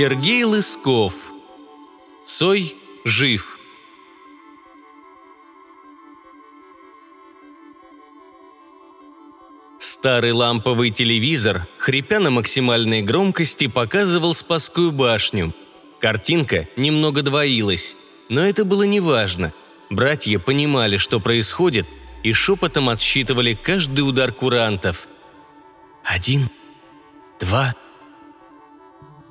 [0.00, 1.30] Сергей Лысков.
[2.24, 2.74] Цой
[3.04, 3.58] жив.
[9.78, 15.52] Старый ламповый телевизор, хрипя на максимальной громкости, показывал Спасскую башню.
[15.98, 17.94] Картинка немного двоилась,
[18.30, 19.52] но это было неважно.
[19.90, 21.86] Братья понимали, что происходит,
[22.22, 25.08] и шепотом отсчитывали каждый удар курантов.
[26.04, 26.48] «Один,
[27.38, 27.76] два...»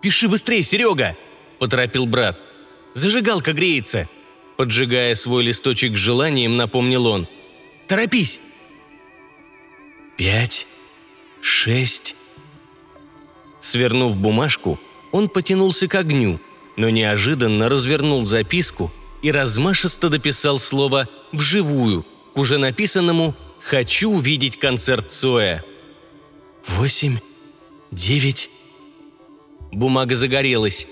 [0.01, 1.15] «Пиши быстрее, Серега!»–
[1.59, 2.41] поторопил брат.
[2.93, 4.07] «Зажигалка греется!»
[4.57, 7.27] Поджигая свой листочек с желанием, напомнил он.
[7.87, 8.41] «Торопись!»
[10.17, 10.67] «Пять,
[11.41, 12.15] шесть...»
[13.61, 14.79] Свернув бумажку,
[15.11, 16.39] он потянулся к огню,
[16.77, 25.11] но неожиданно развернул записку и размашисто дописал слово «вживую» к уже написанному «Хочу увидеть концерт
[25.11, 25.63] Цоя».
[26.67, 27.19] «Восемь,
[27.91, 28.49] девять...»
[29.71, 30.87] Бумага загорелась.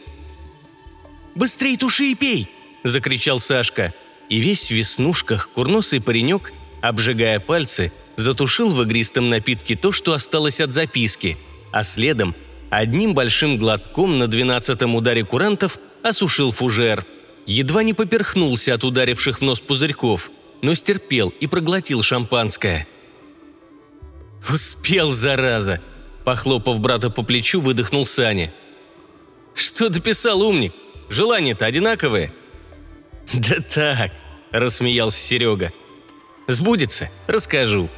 [1.36, 2.48] «Быстрей туши и пей!»–
[2.84, 3.94] закричал Сашка.
[4.30, 10.60] И весь в веснушках курносый паренек, обжигая пальцы, затушил в игристом напитке то, что осталось
[10.60, 11.38] от записки,
[11.72, 12.36] а следом
[12.70, 17.06] одним большим глотком на двенадцатом ударе курантов осушил фужер.
[17.46, 20.30] Едва не поперхнулся от ударивших в нос пузырьков,
[20.62, 22.86] но стерпел и проглотил шампанское.
[24.52, 25.82] «Успел, зараза!»
[26.26, 28.52] Похлопав брата по плечу, выдохнул Саня–
[29.58, 30.72] «Что дописал умник?
[31.10, 32.32] Желания-то одинаковые».
[33.34, 34.12] «Да так»,–
[34.52, 35.74] рассмеялся Серега.
[36.46, 37.90] «Сбудется, расскажу».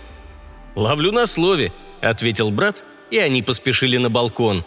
[0.75, 4.63] «Ловлю на слове»,– ответил брат, и они поспешили на балкон.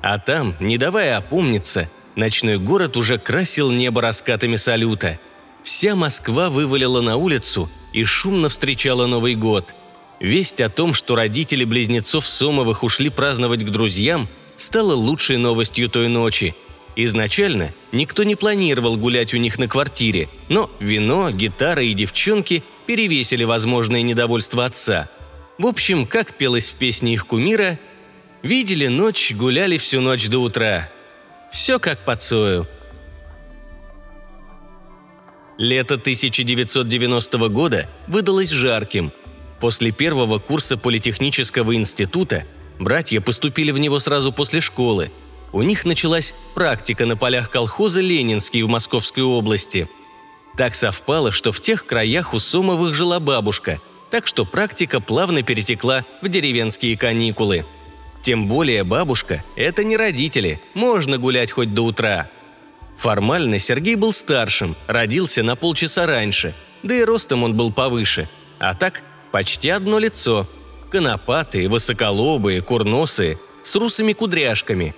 [0.00, 5.18] А там, не давая опомниться, ночной город уже красил небо раскатами салюта.
[5.62, 9.74] Вся Москва вывалила на улицу и шумно встречала Новый год.
[10.20, 14.26] Весть о том, что родители близнецов Сомовых ушли праздновать к друзьям–
[14.60, 16.54] стало лучшей новостью той ночи.
[16.94, 23.44] Изначально никто не планировал гулять у них на квартире, но вино, гитара и девчонки перевесили
[23.44, 25.08] возможное недовольство отца.
[25.56, 27.78] В общем, как пелось в песне их кумира,
[28.42, 30.90] «Видели ночь, гуляли всю ночь до утра».
[31.50, 32.66] Все как по Цою.
[35.58, 39.10] Лето 1990 года выдалось жарким.
[39.58, 42.44] После первого курса Политехнического института–
[42.80, 45.12] Братья поступили в него сразу после школы.
[45.52, 49.86] У них началась практика на полях колхоза «Ленинский» в Московской области.
[50.56, 53.80] Так совпало, что в тех краях у Сомовых жила бабушка,
[54.10, 57.66] так что практика плавно перетекла в деревенские каникулы.
[58.22, 62.30] Тем более бабушка– это не родители, можно гулять хоть до утра.
[62.96, 68.28] Формально Сергей был старшим, родился на полчаса раньше, да и ростом он был повыше.
[68.58, 69.02] А так
[69.32, 70.46] почти одно лицо–
[70.90, 74.94] Конопатые, высоколобые, курносые, с русыми кудряшками.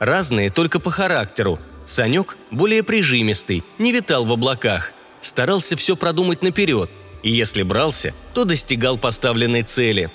[0.00, 1.60] Разные только по характеру.
[1.84, 4.92] Санек более прижимистый, не витал в облаках.
[5.20, 6.90] Старался все продумать наперед.
[7.22, 10.10] И если брался, то достигал поставленной цели.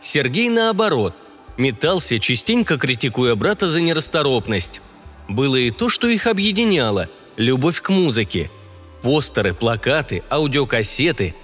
[0.00, 1.16] Сергей наоборот.
[1.56, 4.80] Метался, частенько критикуя брата за нерасторопность.
[5.28, 8.50] Было и то, что их объединяло– любовь к музыке.
[9.02, 11.34] Постеры, плакаты, аудиокассеты,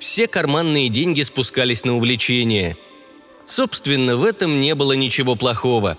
[0.00, 2.76] все карманные деньги спускались на увлечение.
[3.44, 5.98] Собственно, в этом не было ничего плохого.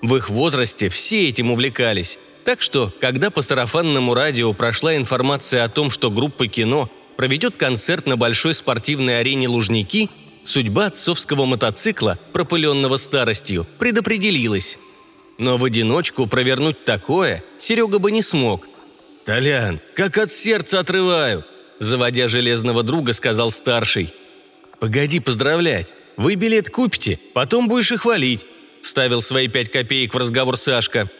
[0.00, 2.18] В их возрасте все этим увлекались.
[2.44, 8.06] Так что, когда по сарафанному радио прошла информация о том, что группа кино проведет концерт
[8.06, 10.10] на большой спортивной арене «Лужники»,
[10.42, 14.78] судьба отцовского мотоцикла, пропыленного старостью, предопределилась.
[15.38, 18.66] Но в одиночку провернуть такое Серега бы не смог.
[19.24, 21.44] «Толян, как от сердца отрываю!»
[21.82, 24.14] Заводя железного друга, сказал старший.
[24.80, 25.94] «Погоди поздравлять.
[26.16, 28.46] Вы билет купите, потом будешь и хвалить»,–
[28.82, 31.10] вставил свои пять копеек в разговор Сашка.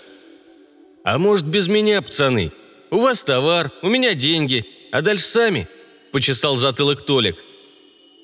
[1.05, 2.53] «А может, без меня, пацаны?
[2.91, 5.69] У вас товар, у меня деньги, а дальше сами?»–
[6.13, 7.37] почесал затылок Толик.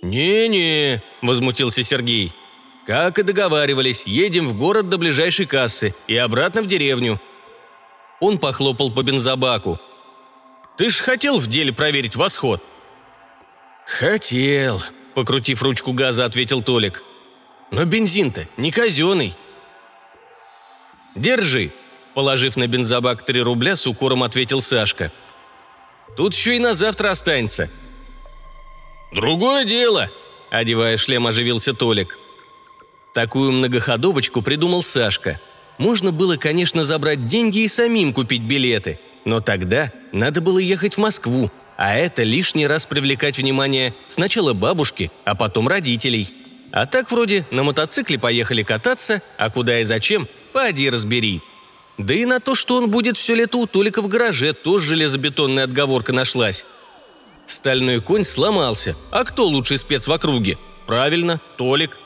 [0.02, 2.32] «Не-не»,– возмутился Сергей.
[2.86, 7.20] «Как и договаривались, едем в город до ближайшей кассы и обратно в деревню».
[8.20, 9.80] Он похлопал по бензобаку.
[10.78, 12.62] Ты ж хотел в деле проверить восход?»
[13.84, 14.80] «Хотел»,—
[15.14, 17.02] покрутив ручку газа, ответил Толик.
[17.72, 19.34] «Но бензин-то не казенный».
[21.16, 21.72] «Держи»,—
[22.14, 25.10] положив на бензобак три рубля, с укором ответил Сашка.
[26.16, 27.69] «Тут еще и на завтра останется».
[29.12, 30.10] «Другое дело»,—
[30.50, 32.16] одевая шлем, оживился Толик.
[33.14, 35.40] Такую многоходовочку придумал Сашка.
[35.78, 40.99] Можно было, конечно, забрать деньги и самим купить билеты— но тогда надо было ехать в
[40.99, 46.32] Москву, а это лишний раз привлекать внимание сначала бабушки, а потом родителей.
[46.72, 51.40] А так вроде на мотоцикле поехали кататься, а куда и зачем– поди разбери.
[51.99, 55.64] Да и на то, что он будет все лето у Толика в гараже, тоже железобетонная
[55.64, 56.64] отговорка нашлась.
[57.46, 58.94] Стальной конь сломался.
[59.11, 60.58] А кто лучший спец в округе?
[60.87, 61.99] Правильно, Толик.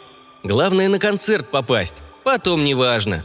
[0.43, 2.03] Главное на концерт попасть.
[2.25, 3.25] Потом неважно.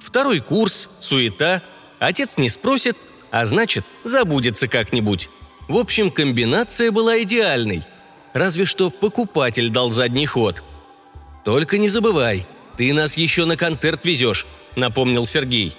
[0.00, 1.62] Второй курс, суета.
[1.98, 2.96] Отец не спросит,
[3.36, 5.28] а значит, забудется как-нибудь.
[5.68, 7.82] В общем, комбинация была идеальной.
[8.32, 10.62] Разве что покупатель дал задний ход.
[11.44, 12.46] «Только не забывай,
[12.78, 14.46] ты нас еще на концерт везешь»,—
[14.76, 15.76] напомнил Сергей.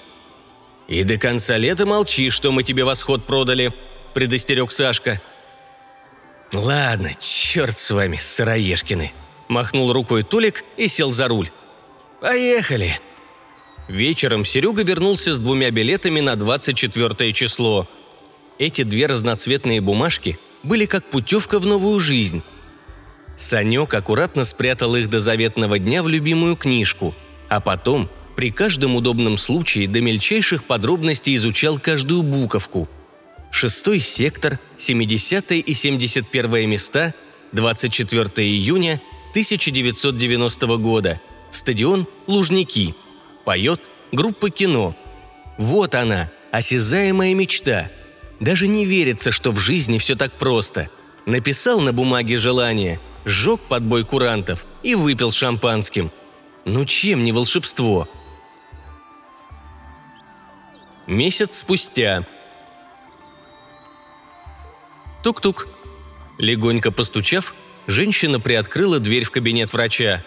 [0.88, 3.74] «И до конца лета молчи, что мы тебе восход продали»,—
[4.14, 5.20] предостерег Сашка.
[6.54, 9.14] «Ладно, черт с вами, сыроежкины»,—
[9.48, 11.50] махнул рукой Толик и сел за руль.
[12.22, 13.00] «Поехали!»
[13.88, 17.88] Вечером Серега вернулся с двумя билетами на 24 число.
[18.60, 22.44] Эти две разноцветные бумажки были как путевка в новую жизнь.
[23.38, 27.16] Санек аккуратно спрятал их до заветного дня в любимую книжку,
[27.50, 32.90] а потом при каждом удобном случае до мельчайших подробностей изучал каждую буковку.
[33.52, 37.14] Шестой сектор, 70 и 71 места,
[37.54, 39.02] 24 июня
[39.32, 41.22] 1990 года.
[41.52, 42.94] Стадион «Лужники».
[43.48, 44.94] Поет группа «Кино».
[45.58, 47.90] Вот она, осязаемая мечта.
[48.42, 50.90] Даже не верится, что в жизни все так просто.
[51.26, 56.12] Написал на бумаге желание, сжег под бой курантов и выпил шампанским.
[56.66, 58.10] Ну чем не волшебство?
[61.08, 62.26] Месяц спустя.
[65.24, 65.70] Тук-тук.
[66.38, 67.56] Легонько постучав,
[67.88, 70.22] женщина приоткрыла дверь в кабинет врача.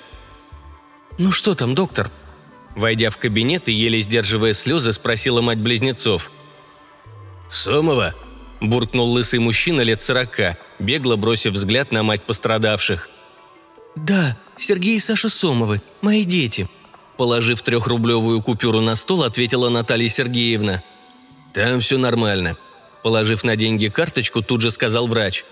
[1.19, 2.11] «Ну что там, доктор?»
[2.81, 6.31] Войдя в кабинет и еле сдерживая слезы, спросила мать близнецов.
[7.51, 8.15] «Сомова?»–
[8.63, 13.11] буркнул лысый мужчина лет сорока, бегло бросив взгляд на мать пострадавших.
[13.97, 16.69] «Да, Сергей и Саша Сомовы, мои дети»,
[17.19, 20.83] Положив трехрублевую купюру на стол, ответила Наталья Сергеевна.
[21.53, 22.57] «Там все нормально»,
[23.03, 25.45] Положив на деньги карточку, тут же сказал врач.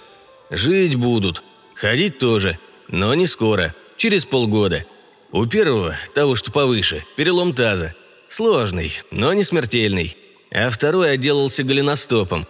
[0.49, 1.43] «Жить будут.
[1.75, 2.59] Ходить тоже.
[2.89, 3.75] Но не скоро.
[3.99, 4.87] Через полгода.
[5.31, 7.95] У первого, того, что повыше, перелом таза.
[8.29, 10.17] Сложный, но не смертельный.
[10.51, 12.47] А второй отделался голеностопом.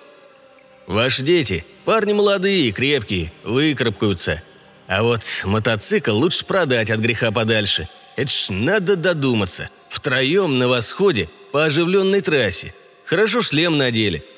[0.86, 4.42] Ваши дети– парни молодые, крепкие, выкарабкаются.
[4.86, 7.88] А вот мотоцикл лучше продать от греха подальше.
[8.16, 9.68] Это ж надо додуматься.
[9.88, 12.74] Втроем на восходе по оживленной трассе.
[13.04, 14.24] Хорошо шлем надели–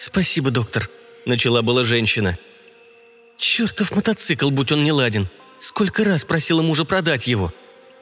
[0.00, 0.88] «Спасибо, доктор»,–
[1.26, 2.38] начала была женщина.
[3.36, 5.28] «Чертов мотоцикл, будь он не ладен.
[5.60, 7.52] Сколько раз просила мужа продать его.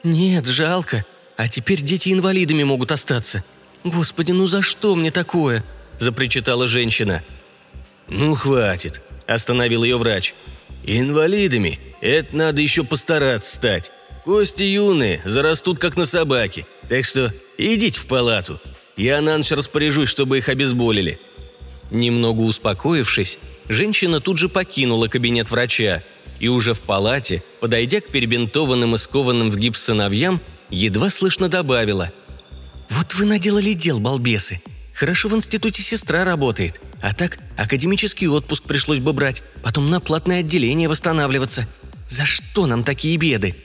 [0.03, 1.05] Нет, жалко.
[1.35, 3.43] А теперь дети инвалидами могут остаться.
[3.83, 5.63] Господи, ну за что мне такое?»–
[5.99, 7.21] запричитала женщина.
[8.07, 10.35] «Ну, хватит»,– остановил ее врач.
[10.85, 13.91] «Инвалидами это надо еще постараться стать.
[14.23, 16.65] Кости юные, зарастут как на собаке.
[16.87, 18.59] Так что идите в палату.
[18.95, 21.19] Я на ночь распоряжусь, чтобы их обезболили.
[21.91, 26.03] Немного успокоившись, женщина тут же покинула кабинет врача
[26.39, 32.11] и уже в палате, подойдя к перебинтованным и скованным в гипс сыновьям, едва слышно добавила.
[32.89, 34.61] «Вот вы наделали дел, балбесы.
[34.93, 40.39] Хорошо в институте сестра работает, а так академический отпуск пришлось бы брать, потом на платное
[40.39, 41.67] отделение восстанавливаться.
[42.07, 43.55] За что нам такие беды?»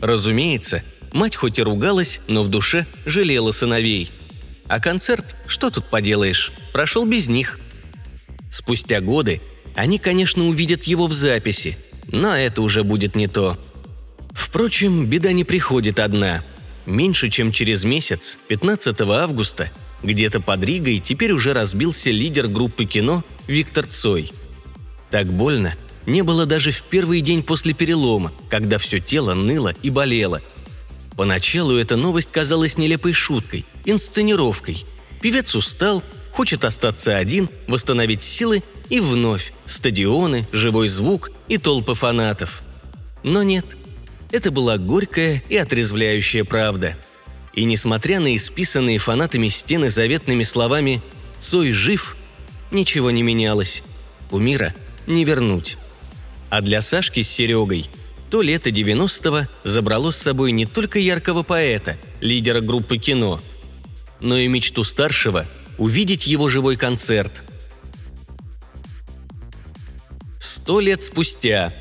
[0.00, 0.82] Разумеется,
[1.12, 4.10] мать хоть и ругалась, но в душе жалела сыновей–
[4.68, 7.58] а концерт, что тут поделаешь, прошел без них.
[8.50, 9.40] Спустя годы
[9.74, 11.76] они, конечно, увидят его в записи,
[12.14, 13.58] но это уже будет не то.
[14.32, 16.42] Впрочем, беда не приходит одна.
[16.86, 19.70] Меньше чем через месяц, 15 августа,
[20.02, 24.32] где-то под Ригой теперь уже разбился лидер группы кино Виктор Цой.
[25.10, 25.74] Так больно
[26.06, 30.42] не было даже в первый день после перелома, когда все тело ныло и болело–
[31.16, 34.84] Поначалу эта новость казалась нелепой шуткой, инсценировкой.
[35.20, 36.02] Певец устал,
[36.32, 42.62] хочет остаться один, восстановить силы и вновь стадионы, живой звук и толпы фанатов.
[43.22, 43.76] Но нет,
[44.30, 46.96] это была горькая и отрезвляющая правда.
[47.52, 51.02] И несмотря на исписанные фанатами стены заветными словами
[51.38, 52.16] «Цой жив»,
[52.70, 53.82] ничего не менялось.
[54.30, 54.74] У мира
[55.06, 55.78] не вернуть.
[56.50, 57.88] А для Сашки с Серегой–
[58.34, 63.40] то лето 90-го забрало с собой не только яркого поэта, лидера группы кино,
[64.18, 65.46] но и мечту старшего
[65.78, 67.44] увидеть его живой концерт.
[70.44, 71.72] Сто лет спустя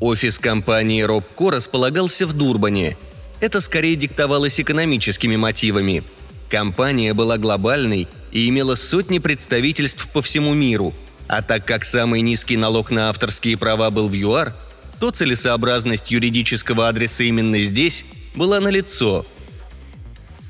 [0.00, 2.96] Офис компании Робко располагался в Дурбане.
[3.38, 6.02] Это скорее диктовалось экономическими мотивами.
[6.50, 10.92] Компания была глобальной и имела сотни представительств по всему миру–
[11.28, 14.56] а так как самый низкий налог на авторские права был в ЮАР,
[14.98, 18.04] то целесообразность юридического адреса именно здесь
[18.34, 19.24] была налицо.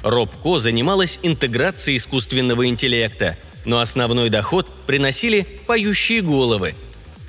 [0.03, 6.75] Робко занималась интеграцией искусственного интеллекта, но основной доход приносили поющие головы.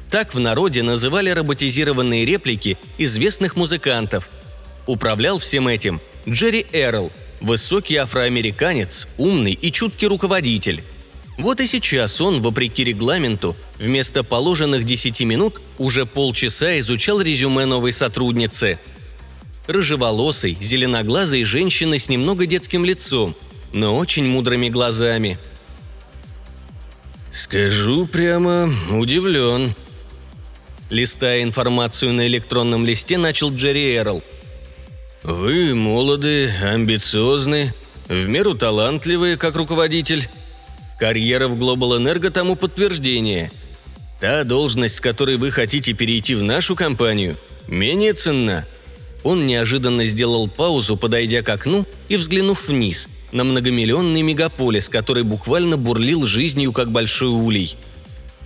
[0.10, 4.30] Так в народе называли роботизированные реплики известных музыкантов.
[4.86, 7.12] Управлял всем этим Джерри Эрл,
[7.42, 10.84] высокий афроамериканец, умный и чуткий руководитель.
[11.38, 17.92] Вот и сейчас он, вопреки регламенту, вместо положенных 10 минут уже полчаса изучал резюме новой
[17.92, 18.78] сотрудницы.
[19.66, 23.36] Рыжеволосой, зеленоглазой женщины с немного детским лицом,
[23.72, 25.40] но очень мудрыми глазами.
[27.34, 29.74] «Скажу прямо, удивлен»,
[30.92, 34.22] Листая информацию на электронном листе, начал Джерри Эрл.
[35.24, 37.74] «Вы молоды, амбициозны,
[38.08, 40.30] в меру талантливые, как руководитель.
[41.00, 43.52] Карьера в Global Energo тому подтверждение.
[44.22, 47.36] Та должность, с которой вы хотите перейти в нашу компанию,
[47.68, 48.68] менее ценна.
[49.24, 55.78] Он неожиданно сделал паузу, подойдя к окну и взглянув вниз, на многомиллионный мегаполис, который буквально
[55.78, 57.76] бурлил жизнью, как большой улей.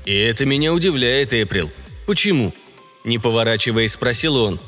[0.05, 1.71] «И это меня удивляет, Эприл.
[2.05, 2.53] Почему?»
[3.03, 4.59] Не поворачиваясь, спросил он.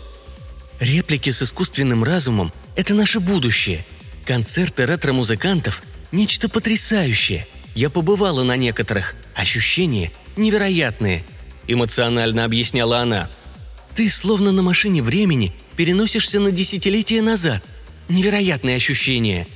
[0.79, 3.85] «Реплики с искусственным разумом– это наше будущее.
[4.25, 7.47] Концерты ретро-музыкантов– нечто потрясающее–
[7.79, 9.15] я побывала на некоторых.
[9.35, 11.23] Ощущения невероятные»,–
[11.67, 13.29] эмоционально объясняла она.
[13.95, 17.63] «Ты словно на машине времени переносишься на десятилетия назад.
[18.09, 19.47] Невероятные ощущения.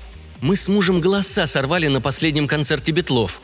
[0.43, 3.41] Мы с мужем голоса сорвали на последнем концерте Бетлов».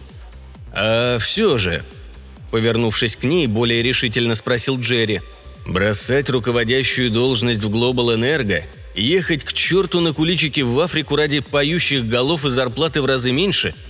[0.71, 1.83] «А все же»,–
[2.51, 5.21] повернувшись к ней, более решительно спросил Джерри,
[5.65, 8.63] «бросать руководящую должность в Global Энерго
[8.95, 13.73] ехать к черту на куличики в Африку ради поющих голов и зарплаты в разы меньше–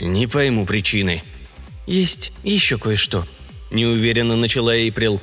[0.00, 1.22] «Не пойму причины».
[1.86, 3.24] «Есть еще кое-что»,–
[3.70, 5.20] неуверенно начала Эйприл.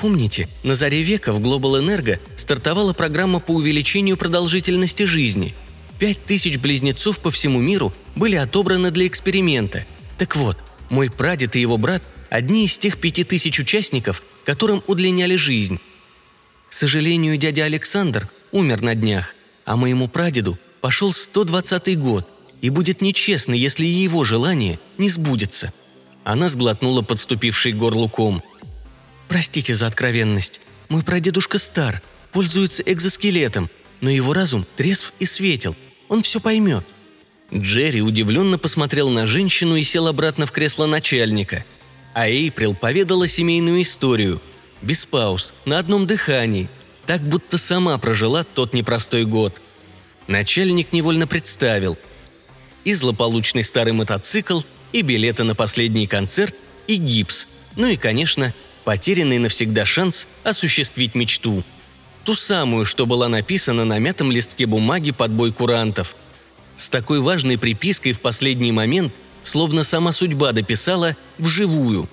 [0.00, 5.54] «Помните, на заре века в Global Energo стартовала программа по увеличению продолжительности жизни.
[5.98, 9.84] Пять тысяч близнецов по всему миру были отобраны для эксперимента.
[10.16, 10.56] Так вот,
[10.90, 15.80] мой прадед и его брат– одни из тех пяти тысяч участников, которым удлиняли жизнь.
[16.68, 22.28] К сожалению, дядя Александр умер на днях, а моему прадеду пошел 120-й год–
[22.60, 25.72] и будет нечестно, если его желание не сбудется».
[26.24, 28.42] Она сглотнула подступивший горлуком.
[29.28, 30.60] «Простите за откровенность.
[30.88, 32.02] Мой прадедушка стар,
[32.32, 35.74] пользуется экзоскелетом, но его разум трезв и светел.
[36.08, 36.84] Он все поймет».
[37.54, 41.64] Джерри удивленно посмотрел на женщину и сел обратно в кресло начальника.
[42.14, 44.40] А Эйприл поведала семейную историю.
[44.82, 46.68] Без пауз, на одном дыхании,
[47.06, 49.60] так будто сама прожила тот непростой год.
[50.26, 51.96] Начальник невольно представил–
[52.88, 54.62] и злополучный старый мотоцикл,
[54.92, 56.54] и билеты на последний концерт,
[56.86, 57.46] и гипс,
[57.76, 61.62] ну и, конечно, потерянный навсегда шанс осуществить мечту.
[62.28, 66.14] Ту самую, что была написана на мятом листке бумаги под бой курантов.
[66.76, 72.06] С такой важной припиской в последний момент, словно сама судьба дописала вживую.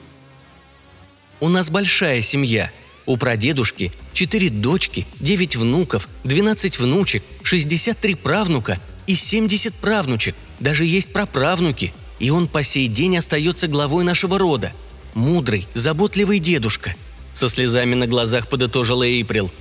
[1.42, 2.72] «У нас большая семья»,
[3.06, 10.34] у прадедушки четыре дочки, девять внуков, двенадцать внучек, шестьдесят три правнука и семьдесят правнучек.
[10.62, 14.72] Даже есть праправнуки, и он по сей день остается главой нашего рода.
[15.14, 16.96] Мудрый, заботливый дедушка»,–
[17.34, 19.52] со слезами на глазах подытожила Эйприл.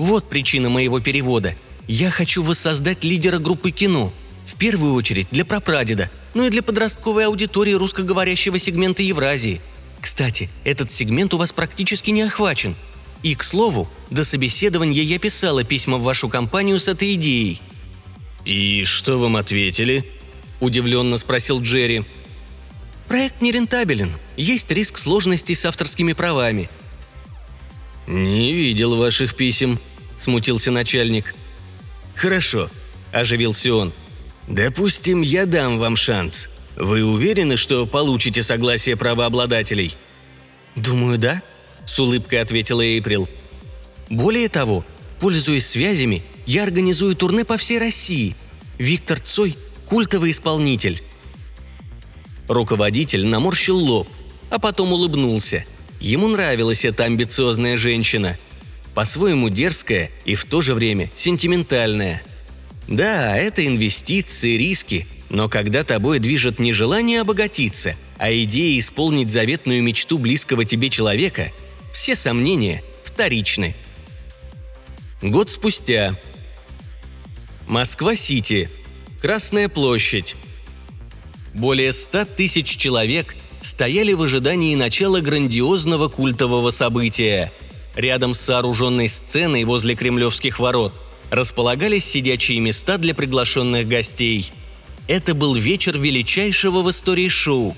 [0.00, 1.54] «Вот причина моего перевода.
[1.86, 4.10] Я хочу воссоздать лидера группы кино.
[4.46, 9.60] В первую очередь для прапрадеда, но и для подростковой аудитории русскоговорящего сегмента Евразии.
[10.00, 12.76] Кстати, этот сегмент у вас практически не охвачен.
[13.22, 17.60] И, к слову, до собеседования я писала письма в вашу компанию с этой идеей».
[18.46, 20.06] «И что вам ответили?»–
[20.60, 22.04] удивленно спросил Джерри.
[23.06, 24.12] «Проект нерентабелен.
[24.38, 26.70] Есть риск сложностей с авторскими правами».
[28.06, 29.78] «Не видел ваших писем»,–
[30.20, 31.34] смутился начальник.
[32.14, 32.70] «Хорошо»,–
[33.12, 33.92] оживился он.
[34.48, 36.50] «Допустим, я дам вам шанс.
[36.76, 39.96] Вы уверены, что получите согласие правообладателей?»
[40.76, 41.42] «Думаю, да»,–
[41.86, 43.28] с улыбкой ответила Эйприл.
[44.10, 44.84] «Более того,
[45.20, 48.36] пользуясь связями, я организую турне по всей России.
[48.78, 49.56] Виктор Цой
[49.88, 51.02] культовый исполнитель».
[52.46, 54.08] Руководитель наморщил лоб,
[54.50, 55.64] а потом улыбнулся.
[56.00, 58.36] Ему нравилась эта амбициозная женщина.
[58.94, 62.22] По-своему дерзкая и в то же время сентиментальная.
[62.88, 69.82] Да, это инвестиции, риски, но когда тобой движет не желание обогатиться, а идея исполнить заветную
[69.82, 71.52] мечту близкого тебе человека,
[71.92, 73.74] все сомнения вторичны.
[75.22, 76.16] Год спустя.
[77.66, 78.68] Москва-Сити–
[79.20, 80.34] Красная площадь.
[81.52, 87.52] Более ста тысяч человек стояли в ожидании начала грандиозного культового события.
[88.00, 94.52] Рядом с сооруженной сценой возле кремлевских ворот, располагались сидячие места для приглашенных гостей.
[95.06, 97.76] Это был вечер величайшего в истории шоу.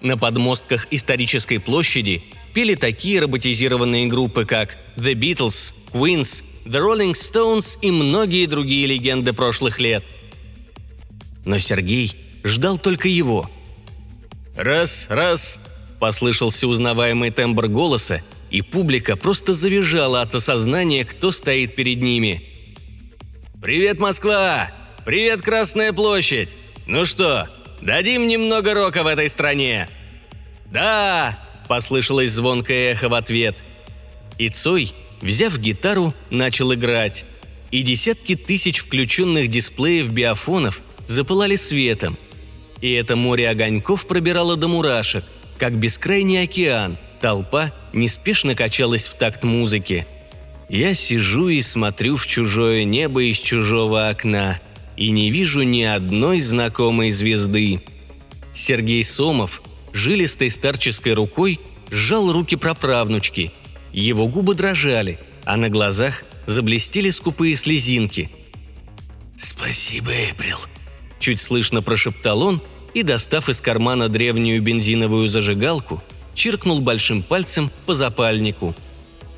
[0.00, 2.22] На подмостках исторической площади
[2.54, 9.32] пели такие роботизированные группы, как The Beatles, Queens, The Rolling Stones и многие другие легенды
[9.32, 10.04] прошлых лет.
[11.44, 13.50] Но Сергей ждал только его.
[14.56, 15.60] «Раз, раз!»–
[16.00, 22.44] послышался узнаваемый тембр голоса, и публика просто завизжала от осознания, кто стоит перед ними.
[23.60, 24.70] «Привет, Москва!
[25.04, 26.56] Привет, Красная площадь!
[26.86, 27.48] Ну что,
[27.80, 29.88] дадим немного рока в этой стране?»
[30.70, 31.38] «Да!»–
[31.68, 33.64] послышалось звонкое эхо в ответ.
[34.38, 37.26] И Цой, взяв гитару, начал играть.
[37.70, 42.16] И десятки тысяч включенных дисплеев биофонов запылали светом.
[42.80, 45.24] И это море огоньков пробирало до мурашек,
[45.58, 50.06] как бескрайний океан– Толпа неспешно качалась в такт музыки.
[50.68, 54.60] Я сижу и смотрю в чужое небо из чужого окна
[54.96, 57.80] и не вижу ни одной знакомой звезды.
[58.52, 61.60] Сергей Сомов жилистой старческой рукой
[61.90, 63.52] сжал руки праправнучки.
[63.92, 68.30] Его губы дрожали, а на глазах заблестели скупые слезинки.
[69.36, 70.58] «Спасибо, Эприл»,–
[71.20, 72.62] чуть слышно прошептал он
[72.94, 76.02] и, достав из кармана древнюю бензиновую зажигалку,
[76.38, 78.74] чиркнул большим пальцем по запальнику.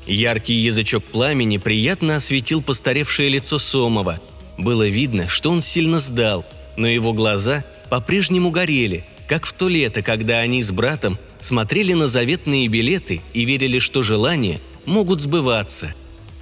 [0.05, 4.21] Яркий язычок пламени приятно осветил постаревшее лицо Сомова.
[4.59, 6.45] Было видно, что он сильно сдал,
[6.77, 12.05] но его глаза по-прежнему горели, как в то лето, когда они с братом смотрели на
[12.05, 15.95] заветные билеты и верили, что желания могут сбываться.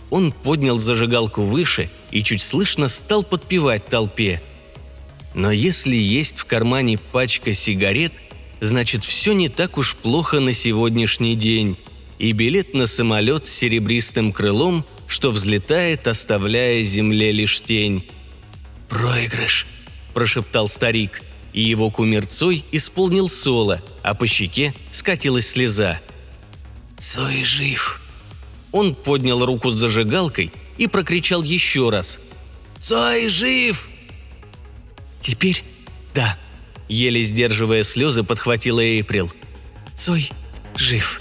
[0.10, 4.42] Он поднял зажигалку выше и чуть слышно стал подпевать толпе.
[5.34, 8.12] Но если есть в кармане пачка сигарет–
[8.60, 11.78] значит все не так уж плохо на сегодняшний день.
[12.18, 18.06] И билет на самолет с серебристым крылом, что взлетает, оставляя земле лишь тень.
[18.90, 19.68] «Проигрыш»,–
[20.14, 21.22] прошептал старик,
[21.54, 26.00] и его кумир Цой исполнил соло, а по щеке скатилась слеза.
[26.98, 28.02] «Цой жив».
[28.72, 32.20] Он поднял руку с зажигалкой и прокричал еще раз.
[32.78, 33.90] «Цой жив!»
[35.22, 35.64] «Теперь
[36.14, 36.38] да»,
[36.90, 39.32] Еле сдерживая слезы, подхватила Эйприл.
[39.96, 40.32] «Цой
[40.76, 41.20] жив»,